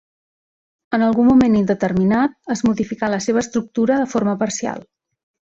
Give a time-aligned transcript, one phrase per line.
[0.97, 4.85] En algun moment indeterminat es modificà la seva estructura de forma parcial.